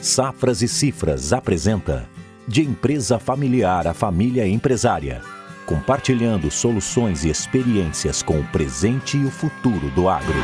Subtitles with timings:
[0.00, 2.06] Safras e Cifras apresenta
[2.46, 5.22] De empresa familiar a família empresária,
[5.64, 10.36] compartilhando soluções e experiências com o presente e o futuro do agro.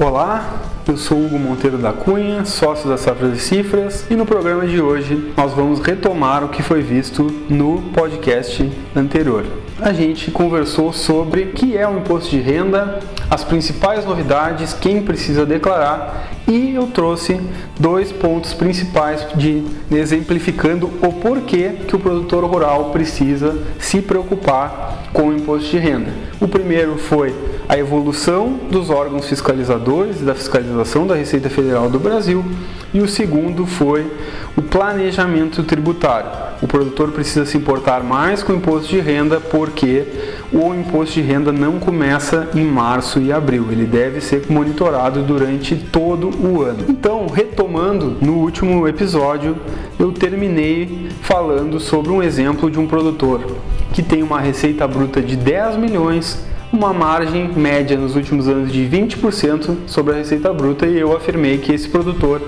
[0.00, 4.66] Olá, eu sou Hugo Monteiro da Cunha, sócio da Safras e Cifras, e no programa
[4.66, 9.44] de hoje nós vamos retomar o que foi visto no podcast anterior.
[9.84, 15.02] A gente conversou sobre o que é o imposto de renda, as principais novidades, quem
[15.02, 17.40] precisa declarar e eu trouxe
[17.80, 25.28] dois pontos principais de exemplificando o porquê que o produtor rural precisa se preocupar com
[25.28, 26.12] o imposto de renda.
[26.40, 27.34] O primeiro foi
[27.68, 32.44] a evolução dos órgãos fiscalizadores e da fiscalização da Receita Federal do Brasil,
[32.92, 34.10] e o segundo foi
[34.56, 36.41] o planejamento tributário.
[36.62, 40.06] O produtor precisa se importar mais com o imposto de renda porque
[40.52, 45.74] o imposto de renda não começa em março e abril, ele deve ser monitorado durante
[45.74, 46.84] todo o ano.
[46.88, 49.56] Então, retomando no último episódio,
[49.98, 53.44] eu terminei falando sobre um exemplo de um produtor
[53.92, 58.80] que tem uma receita bruta de 10 milhões uma margem média nos últimos anos de
[58.88, 62.40] 20% sobre a receita bruta e eu afirmei que esse produtor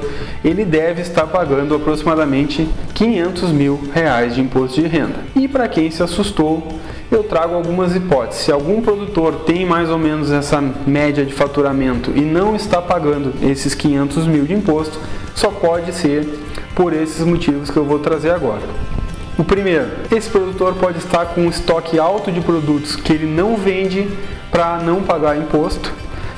[0.42, 5.16] ele deve estar pagando aproximadamente 500 mil reais de imposto de renda.
[5.36, 6.66] E para quem se assustou,
[7.10, 8.44] eu trago algumas hipóteses.
[8.44, 13.34] Se algum produtor tem mais ou menos essa média de faturamento e não está pagando
[13.42, 14.98] esses 500 mil de imposto,
[15.34, 16.26] só pode ser
[16.74, 18.93] por esses motivos que eu vou trazer agora.
[19.36, 23.56] O primeiro, esse produtor pode estar com um estoque alto de produtos que ele não
[23.56, 24.08] vende
[24.48, 25.92] para não pagar imposto.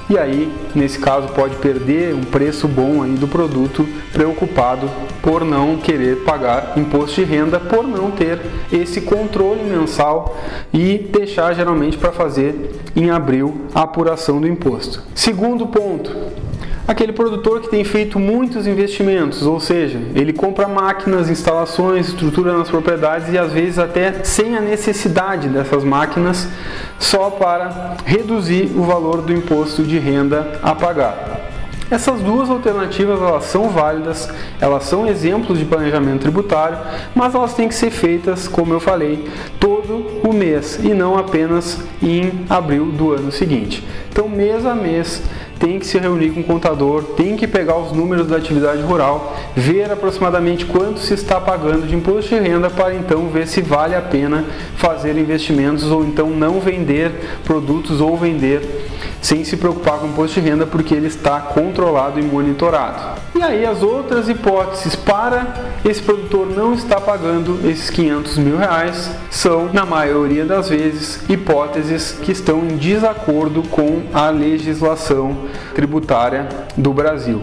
[0.08, 4.88] E aí, nesse caso, pode perder um preço bom aí do produto, preocupado
[5.20, 8.40] por não querer pagar imposto de renda, por não ter
[8.72, 10.34] esse controle mensal
[10.72, 15.02] e deixar geralmente para fazer em abril a apuração do imposto.
[15.14, 16.10] Segundo ponto,
[16.86, 22.68] aquele produtor que tem feito muitos investimentos, ou seja, ele compra máquinas, instalações, estrutura nas
[22.68, 26.48] propriedades e às vezes até sem a necessidade dessas máquinas,
[26.98, 31.46] só para reduzir o valor do imposto de renda a pagar.
[31.88, 34.28] Essas duas alternativas elas são válidas,
[34.60, 36.78] elas são exemplos de planejamento tributário,
[37.14, 39.28] mas elas têm que ser feitas, como eu falei,
[39.60, 43.84] todo o mês e não apenas em abril do ano seguinte.
[44.10, 45.22] Então, mês a mês,
[45.58, 49.36] tem que se reunir com o contador, tem que pegar os números da atividade rural,
[49.54, 53.94] ver aproximadamente quanto se está pagando de imposto de renda para então ver se vale
[53.94, 54.44] a pena
[54.76, 58.86] fazer investimentos ou então não vender produtos ou vender
[59.20, 63.20] sem se preocupar com o imposto de renda porque ele está controlado e monitorado.
[63.34, 65.46] E aí as outras hipóteses para
[65.84, 72.12] esse produtor não estar pagando esses 500 mil reais são, na maioria das vezes, hipóteses
[72.12, 75.36] que estão em desacordo com a legislação
[75.74, 76.46] tributária
[76.76, 77.40] do Brasil.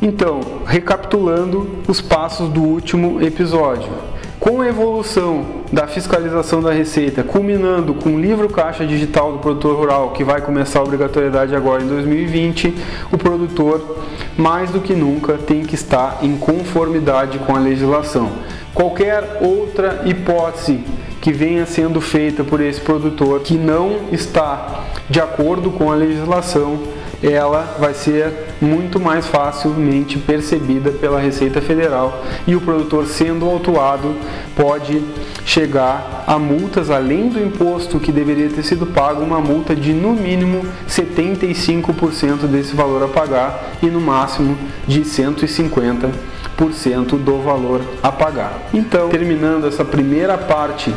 [0.00, 3.90] Então, recapitulando os passos do último episódio.
[4.38, 9.76] Com a evolução da fiscalização da receita, culminando com o livro caixa digital do produtor
[9.76, 12.74] rural, que vai começar a obrigatoriedade agora em 2020,
[13.10, 13.98] o produtor,
[14.36, 18.30] mais do que nunca, tem que estar em conformidade com a legislação.
[18.74, 20.84] Qualquer outra hipótese
[21.22, 26.78] que venha sendo feita por esse produtor que não está de acordo com a legislação
[27.22, 34.14] ela vai ser muito mais facilmente percebida pela Receita Federal e o produtor sendo autuado
[34.54, 35.02] pode
[35.44, 40.12] chegar a multas além do imposto que deveria ter sido pago, uma multa de no
[40.12, 44.56] mínimo 75% desse valor a pagar e no máximo
[44.86, 46.12] de 150%
[47.18, 48.68] do valor a pagar.
[48.72, 50.92] Então, terminando essa primeira parte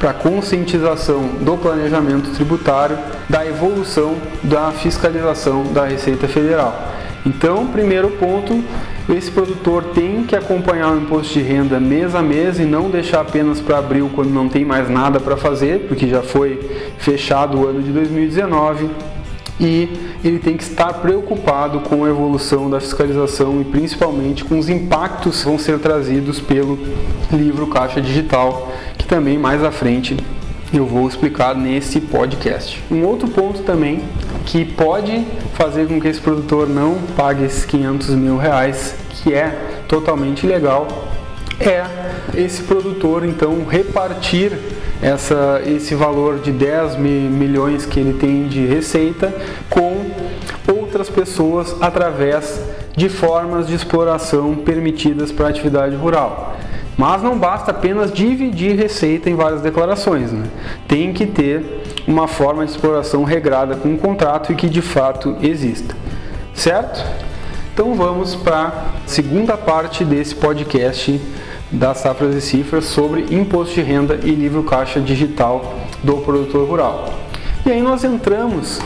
[0.00, 6.88] para conscientização do planejamento tributário, da evolução da fiscalização da Receita Federal.
[7.24, 8.64] Então, primeiro ponto,
[9.14, 13.20] esse produtor tem que acompanhar o imposto de renda mês a mês e não deixar
[13.20, 16.58] apenas para abril quando não tem mais nada para fazer, porque já foi
[16.96, 18.88] fechado o ano de 2019
[19.60, 24.68] e ele tem que estar preocupado com a evolução da fiscalização e principalmente com os
[24.68, 26.78] impactos que vão ser trazidos pelo
[27.30, 28.72] livro Caixa Digital
[29.10, 30.16] também mais à frente
[30.72, 32.80] eu vou explicar nesse podcast.
[32.88, 34.04] Um outro ponto também
[34.46, 39.82] que pode fazer com que esse produtor não pague esses 500 mil reais, que é
[39.88, 40.86] totalmente legal,
[41.58, 41.84] é
[42.36, 44.56] esse produtor então repartir
[45.02, 49.34] essa, esse valor de 10 milhões que ele tem de receita
[49.68, 50.10] com
[50.68, 52.60] outras pessoas através
[52.96, 56.56] de formas de exploração permitidas para a atividade rural.
[56.96, 60.32] Mas não basta apenas dividir receita em várias declarações.
[60.32, 60.44] Né?
[60.86, 65.36] Tem que ter uma forma de exploração regrada com um contrato e que de fato
[65.40, 65.96] exista.
[66.52, 67.02] Certo?
[67.72, 68.72] Então vamos para a
[69.06, 71.18] segunda parte desse podcast
[71.70, 77.14] das safras e cifras sobre imposto de renda e livro caixa digital do produtor rural.
[77.64, 78.80] E aí nós entramos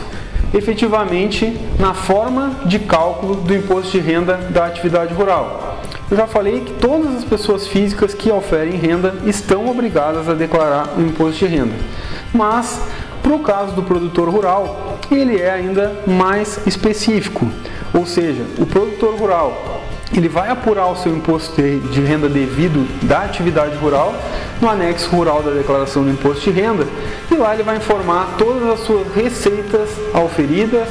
[0.53, 5.79] efetivamente na forma de cálculo do imposto de renda da atividade rural.
[6.09, 10.93] Eu já falei que todas as pessoas físicas que oferem renda estão obrigadas a declarar
[10.97, 11.73] o imposto de renda.
[12.31, 12.79] Mas,
[13.23, 17.49] para o caso do produtor rural, ele é ainda mais específico.
[17.93, 19.74] Ou seja, o produtor rural
[20.13, 24.13] ele vai apurar o seu imposto de renda devido da atividade rural
[24.61, 26.87] no anexo rural da declaração do imposto de renda
[27.31, 30.87] e lá ele vai informar todas as suas receitas auferidas,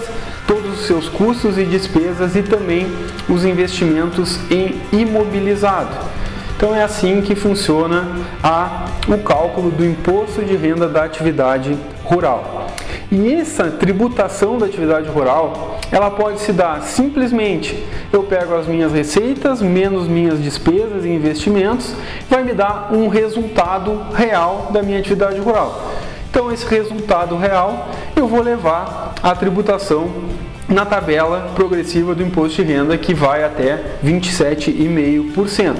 [0.46, 2.92] todos os seus custos e despesas e também
[3.28, 5.96] os investimentos em imobilizado.
[6.56, 8.08] Então é assim que funciona
[8.42, 12.68] a, o cálculo do imposto de renda da atividade rural.
[13.10, 17.80] E essa tributação da atividade rural, ela pode se dar simplesmente
[18.12, 21.94] eu pego as minhas receitas menos minhas despesas e investimentos,
[22.28, 25.92] vai me dar um resultado real da minha atividade rural.
[26.28, 30.10] Então esse resultado real eu vou levar à tributação
[30.68, 35.76] na tabela progressiva do imposto de renda que vai até 27,5%.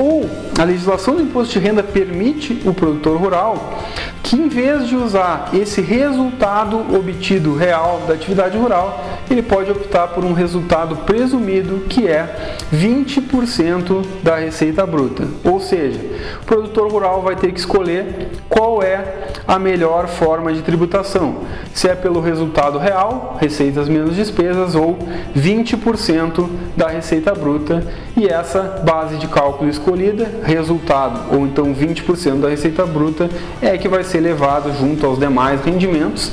[0.00, 3.80] Ou a legislação do imposto de renda permite o produtor rural
[4.22, 10.08] que, em vez de usar esse resultado obtido real da atividade rural, ele pode optar
[10.08, 15.24] por um resultado presumido que é 20% da receita bruta.
[15.44, 16.00] Ou seja,
[16.42, 19.04] o produtor rural vai ter que escolher qual é
[19.46, 21.42] a melhor forma de tributação,
[21.72, 24.98] se é pelo resultado real, receitas menos despesas, ou
[25.36, 27.86] 20% da receita bruta,
[28.16, 33.28] e essa base de cálculo escolhida, resultado ou então 20% da receita bruta,
[33.62, 36.32] é que vai ser levado junto aos demais rendimentos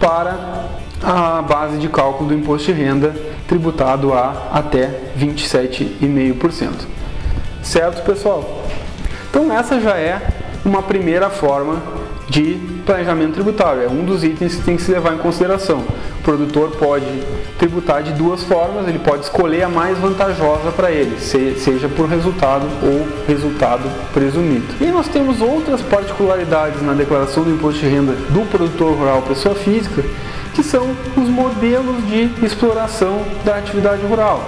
[0.00, 3.14] para a base de cálculo do imposto de renda
[3.46, 6.70] tributado a até 27,5%.
[7.62, 8.64] Certo, pessoal?
[9.30, 10.20] Então essa já é
[10.64, 11.82] uma primeira forma
[12.28, 13.82] de planejamento tributário.
[13.82, 15.78] É um dos itens que tem que se levar em consideração.
[16.20, 17.06] O produtor pode
[17.58, 22.66] tributar de duas formas, ele pode escolher a mais vantajosa para ele, seja por resultado
[22.82, 24.66] ou resultado presumido.
[24.80, 29.54] E nós temos outras particularidades na declaração do imposto de renda do produtor rural pessoa
[29.54, 30.04] física,
[30.58, 34.42] que são os modelos de exploração da atividade rural.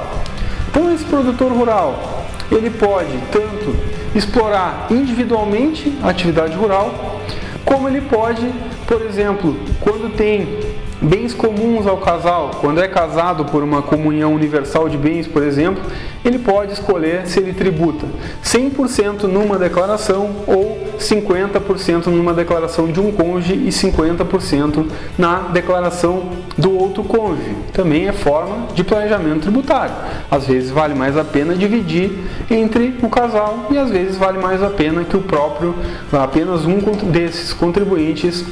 [0.68, 3.76] Então esse produtor rural, ele pode tanto
[4.12, 7.20] explorar individualmente a atividade rural,
[7.64, 8.44] como ele pode,
[8.88, 10.58] por exemplo, quando tem
[11.00, 15.80] bens comuns ao casal, quando é casado por uma comunhão universal de bens, por exemplo,
[16.24, 18.06] ele pode escolher se ele tributa
[18.44, 24.86] 100% numa declaração ou 50% numa declaração de um cônjuge e 50%
[25.16, 27.56] na declaração do outro cônjuge.
[27.72, 29.94] Também é forma de planejamento tributário.
[30.30, 32.12] Às vezes vale mais a pena dividir
[32.50, 35.74] entre o casal e às vezes vale mais a pena que o próprio,
[36.12, 36.78] apenas um
[37.10, 38.44] desses contribuintes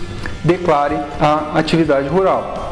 [0.42, 2.67] declare a atividade rural.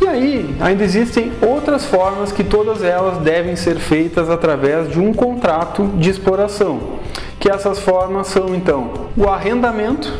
[0.00, 5.12] E aí, ainda existem outras formas que todas elas devem ser feitas através de um
[5.12, 6.98] contrato de exploração.
[7.40, 10.12] Que essas formas são então o arrendamento,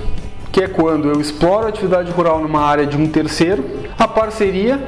[0.50, 3.64] que é quando eu exploro a atividade rural numa área de um terceiro,
[3.98, 4.80] a parceria,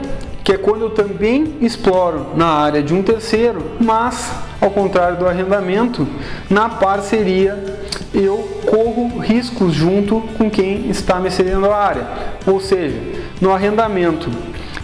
[0.42, 5.26] que é quando eu também exploro na área de um terceiro, mas ao contrário do
[5.26, 6.08] arrendamento,
[6.48, 7.78] na parceria
[8.14, 12.06] eu corro riscos junto com quem está me cedendo a área.
[12.46, 12.98] Ou seja,
[13.40, 14.30] no arrendamento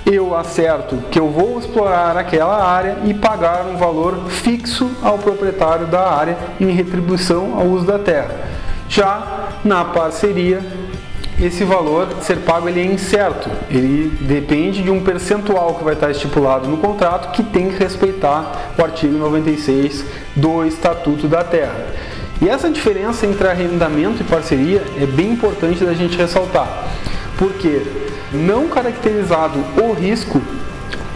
[0.07, 5.87] eu acerto que eu vou explorar aquela área e pagar um valor fixo ao proprietário
[5.87, 8.31] da área em retribuição ao uso da terra.
[8.89, 10.61] Já na parceria,
[11.41, 16.11] esse valor ser pago ele é incerto, ele depende de um percentual que vai estar
[16.11, 20.05] estipulado no contrato que tem que respeitar o artigo 96
[20.37, 21.87] do Estatuto da Terra.
[22.43, 26.69] E essa diferença entre arrendamento e parceria é bem importante da gente ressaltar,
[27.39, 28.04] porque
[28.35, 30.43] não caracterizado o risco,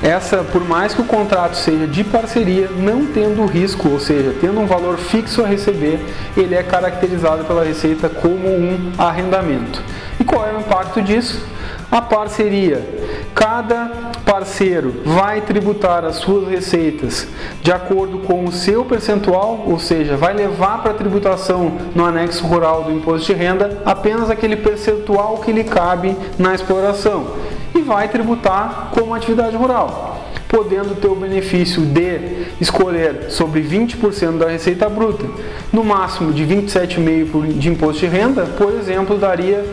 [0.03, 4.61] essa, por mais que o contrato seja de parceria, não tendo risco, ou seja, tendo
[4.61, 5.99] um valor fixo a receber,
[6.37, 9.83] ele é caracterizado pela Receita como um arrendamento.
[10.21, 11.45] E qual é o impacto disso?
[11.91, 12.98] A parceria.
[13.39, 17.29] Cada parceiro vai tributar as suas receitas
[17.63, 22.45] de acordo com o seu percentual, ou seja, vai levar para a tributação no anexo
[22.45, 27.29] rural do imposto de renda apenas aquele percentual que lhe cabe na exploração
[27.73, 30.18] e vai tributar como atividade rural
[30.59, 35.25] podendo ter o benefício de escolher sobre 20% da receita bruta,
[35.73, 39.65] no máximo de 27,5% de imposto de renda, por exemplo, daria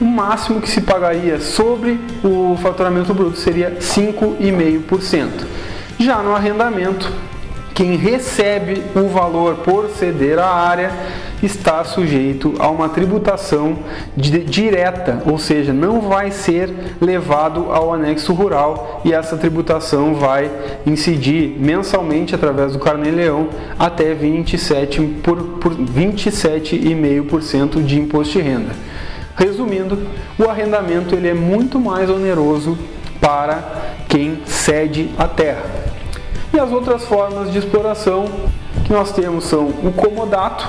[0.00, 5.28] o máximo que se pagaria sobre o faturamento bruto seria 5,5%.
[5.98, 7.12] Já no arrendamento,
[7.74, 10.90] quem recebe o valor por ceder a área
[11.42, 13.78] está sujeito a uma tributação
[14.16, 20.48] direta, ou seja, não vai ser levado ao anexo rural e essa tributação vai
[20.86, 28.70] incidir mensalmente através do Carnê-Leão até 27 por, por 27,5% de imposto de renda.
[29.36, 29.98] Resumindo,
[30.38, 32.76] o arrendamento ele é muito mais oneroso
[33.20, 33.62] para
[34.08, 35.64] quem cede a terra.
[36.52, 38.24] E as outras formas de exploração
[38.84, 40.66] que nós temos são o comodato,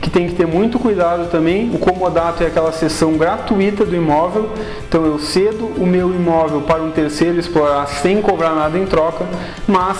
[0.00, 1.70] que tem que ter muito cuidado também.
[1.74, 4.50] O comodato é aquela cessão gratuita do imóvel,
[4.88, 9.26] então eu cedo o meu imóvel para um terceiro explorar sem cobrar nada em troca,
[9.66, 9.98] mas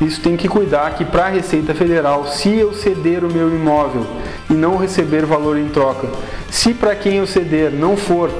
[0.00, 4.06] isso tem que cuidar que para a Receita Federal, se eu ceder o meu imóvel
[4.48, 6.08] e não receber valor em troca,
[6.50, 8.30] se para quem eu ceder não for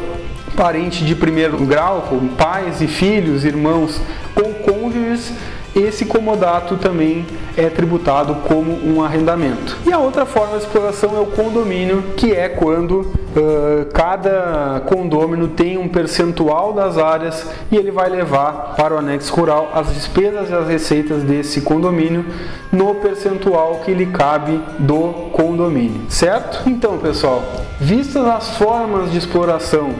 [0.56, 4.00] parente de primeiro grau, como pais e filhos, irmãos
[4.36, 5.32] ou cônjuges,
[5.80, 9.76] esse comodato também é tributado como um arrendamento.
[9.86, 15.48] E a outra forma de exploração é o condomínio, que é quando uh, cada condômino
[15.48, 20.50] tem um percentual das áreas e ele vai levar para o anexo rural as despesas
[20.50, 22.24] e as receitas desse condomínio
[22.72, 26.68] no percentual que lhe cabe do condomínio, certo?
[26.68, 27.42] Então, pessoal,
[27.80, 29.94] vistas as formas de exploração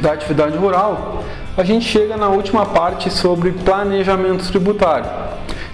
[0.00, 1.24] da atividade rural,
[1.58, 5.10] a gente chega na última parte sobre planejamento tributário.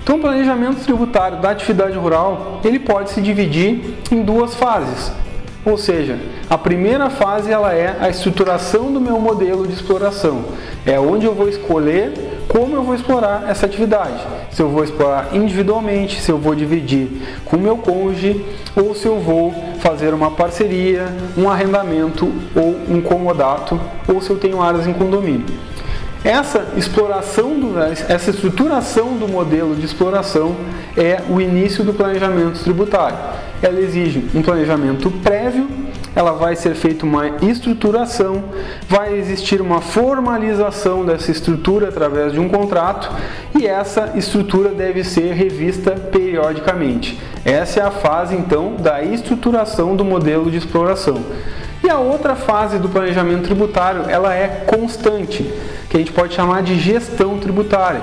[0.02, 5.12] Então, o planejamento tributário da atividade rural ele pode se dividir em duas fases.
[5.62, 10.46] Ou seja, a primeira fase ela é a estruturação do meu modelo de exploração.
[10.86, 12.12] É onde eu vou escolher
[12.48, 14.26] como eu vou explorar essa atividade.
[14.52, 17.10] Se eu vou explorar individualmente, se eu vou dividir
[17.44, 18.42] com o meu cônjuge
[18.74, 24.38] ou se eu vou fazer uma parceria, um arrendamento ou um comodato ou se eu
[24.38, 25.73] tenho áreas em condomínio.
[26.24, 30.56] Essa exploração, do, essa estruturação do modelo de exploração
[30.96, 33.18] é o início do planejamento tributário.
[33.60, 35.68] Ela exige um planejamento prévio,
[36.16, 38.42] ela vai ser feita uma estruturação,
[38.88, 43.10] vai existir uma formalização dessa estrutura através de um contrato
[43.54, 47.20] e essa estrutura deve ser revista periodicamente.
[47.44, 51.22] Essa é a fase então da estruturação do modelo de exploração.
[51.82, 55.52] E a outra fase do planejamento tributário, ela é constante
[55.94, 58.02] que a gente pode chamar de gestão tributária.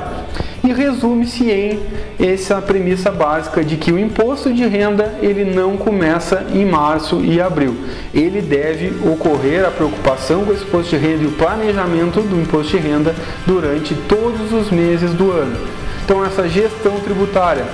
[0.63, 1.77] E resume-se em
[2.17, 7.41] essa premissa básica de que o imposto de renda ele não começa em março e
[7.41, 7.75] abril.
[8.13, 12.77] Ele deve ocorrer a preocupação com esse imposto de renda e o planejamento do imposto
[12.77, 13.13] de renda
[13.45, 15.57] durante todos os meses do ano.
[16.05, 17.65] Então essa gestão tributária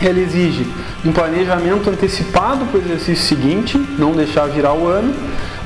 [0.00, 0.66] ela exige
[1.04, 5.12] um planejamento antecipado para o exercício seguinte, não deixar virar o ano,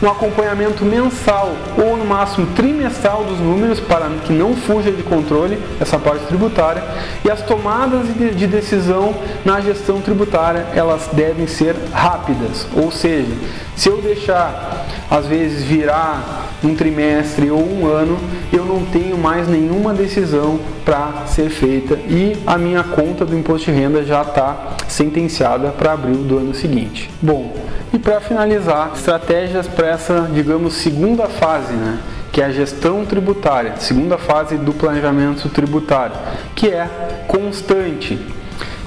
[0.03, 5.59] um acompanhamento mensal ou no máximo trimestral dos números para que não fuja de controle
[5.81, 6.83] essa parte tributária
[7.25, 8.07] e as tomadas
[8.37, 13.33] de decisão na gestão tributária elas devem ser rápidas, ou seja,
[13.77, 18.19] se eu deixar às vezes virar um trimestre ou um ano,
[18.53, 23.71] eu não tenho mais nenhuma decisão para ser feita e a minha conta do imposto
[23.71, 27.11] de renda já está sentenciada para abril do ano seguinte.
[27.21, 27.53] Bom,
[27.93, 31.99] e para finalizar, estratégias para essa, digamos, segunda fase, né?
[32.33, 36.17] que é a gestão tributária, segunda fase do planejamento tributário,
[36.55, 36.89] que é
[37.29, 38.19] constante.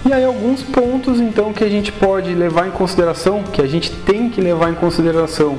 [0.03, 3.91] E aí alguns pontos então que a gente pode levar em consideração, que a gente
[3.91, 5.57] tem que levar em consideração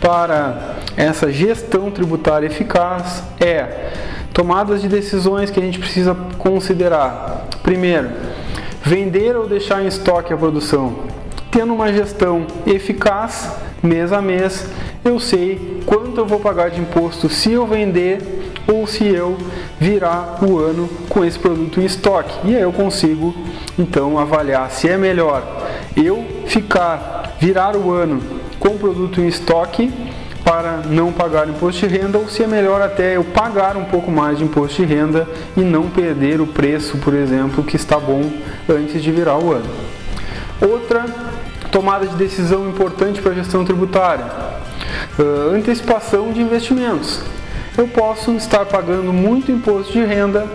[0.00, 3.90] para essa gestão tributária eficaz é
[4.32, 7.48] tomadas de decisões que a gente precisa considerar.
[7.62, 8.10] Primeiro,
[8.82, 11.16] vender ou deixar em estoque a produção
[11.50, 13.50] tendo uma gestão eficaz
[13.82, 14.68] mês a mês,
[15.04, 19.36] eu sei quanto eu vou pagar de imposto se eu vender ou se eu
[19.78, 22.34] virar o ano com esse produto em estoque.
[22.44, 23.34] E aí eu consigo
[23.78, 25.42] então avaliar se é melhor
[25.96, 28.20] eu ficar virar o ano
[28.58, 29.92] com o produto em estoque
[30.44, 34.10] para não pagar imposto de renda ou se é melhor até eu pagar um pouco
[34.10, 38.22] mais de imposto de renda e não perder o preço, por exemplo, que está bom
[38.68, 39.68] antes de virar o ano.
[40.60, 41.04] Outra
[41.70, 44.24] tomada de decisão importante para a gestão tributária,
[45.18, 47.20] uh, antecipação de investimentos.
[47.76, 50.46] Eu posso estar pagando muito imposto de renda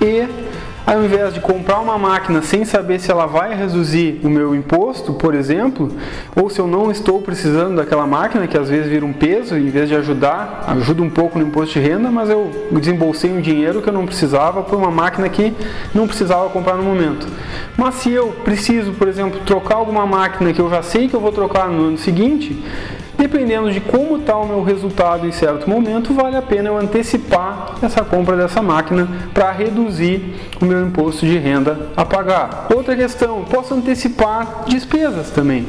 [0.00, 0.51] e
[0.92, 5.14] ao invés de comprar uma máquina sem saber se ela vai reduzir o meu imposto,
[5.14, 5.90] por exemplo,
[6.36, 9.70] ou se eu não estou precisando daquela máquina, que às vezes vira um peso, em
[9.70, 13.80] vez de ajudar, ajuda um pouco no imposto de renda, mas eu desembolsei um dinheiro
[13.80, 15.54] que eu não precisava por uma máquina que
[15.94, 17.26] não precisava comprar no momento.
[17.76, 21.20] Mas se eu preciso, por exemplo, trocar alguma máquina que eu já sei que eu
[21.20, 22.62] vou trocar no ano seguinte,
[23.22, 27.76] dependendo de como está o meu resultado em certo momento, vale a pena eu antecipar
[27.80, 32.66] essa compra dessa máquina para reduzir o meu imposto de renda a pagar.
[32.74, 35.64] Outra questão, posso antecipar despesas também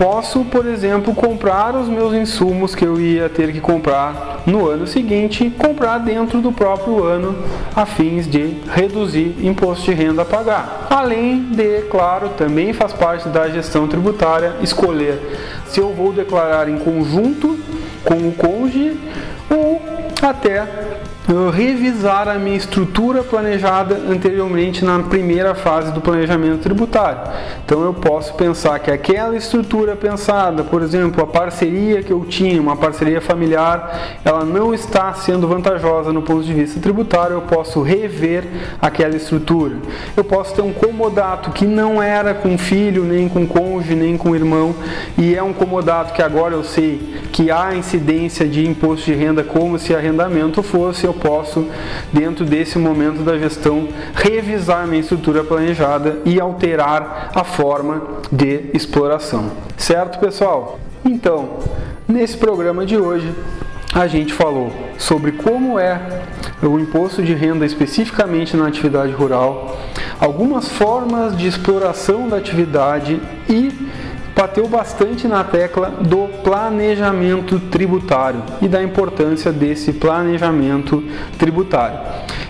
[0.00, 4.86] posso, por exemplo, comprar os meus insumos que eu ia ter que comprar no ano
[4.86, 7.36] seguinte, comprar dentro do próprio ano,
[7.76, 10.86] a fins de reduzir imposto de renda a pagar.
[10.88, 15.20] Além de, claro, também faz parte da gestão tributária escolher
[15.66, 17.58] se eu vou declarar em conjunto
[18.02, 18.98] com o cônjuge
[19.50, 19.82] ou
[20.22, 20.66] até
[21.50, 27.20] revisar a minha estrutura planejada anteriormente na primeira fase do planejamento tributário.
[27.64, 32.60] Então eu posso pensar que aquela estrutura pensada, por exemplo, a parceria que eu tinha,
[32.60, 37.80] uma parceria familiar, ela não está sendo vantajosa no ponto de vista tributário, eu posso
[37.82, 38.44] rever
[38.80, 39.76] aquela estrutura.
[40.16, 44.34] Eu posso ter um comodato que não era com filho, nem com cônjuge, nem com
[44.34, 44.74] irmão,
[45.16, 49.44] e é um comodato que agora eu sei que há incidência de imposto de renda
[49.44, 51.66] como se arrendamento fosse, eu posso,
[52.12, 59.50] dentro desse momento da gestão, revisar minha estrutura planejada e alterar a forma de exploração.
[59.76, 60.78] Certo, pessoal?
[61.04, 61.58] Então,
[62.08, 63.32] nesse programa de hoje,
[63.94, 66.22] a gente falou sobre como é
[66.62, 69.78] o imposto de renda especificamente na atividade rural,
[70.20, 73.90] algumas formas de exploração da atividade e
[74.40, 81.04] bateu bastante na tecla do planejamento tributário e da importância desse planejamento
[81.38, 81.98] tributário.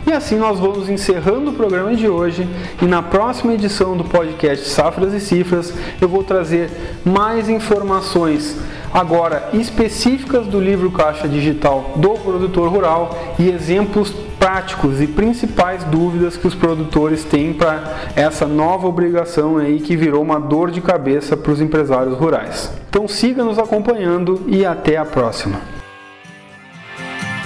[0.07, 2.49] E assim nós vamos encerrando o programa de hoje
[2.81, 6.71] e na próxima edição do podcast Safras e Cifras eu vou trazer
[7.05, 8.57] mais informações
[8.95, 16.37] agora específicas do livro Caixa Digital do produtor rural e exemplos práticos e principais dúvidas
[16.37, 21.37] que os produtores têm para essa nova obrigação aí que virou uma dor de cabeça
[21.37, 22.73] para os empresários rurais.
[22.89, 25.61] Então siga nos acompanhando e até a próxima.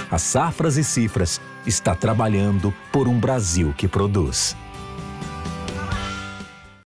[0.09, 4.55] A Safras e Cifras está trabalhando por um Brasil que produz.